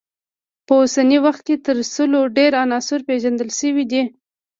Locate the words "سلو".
1.93-2.21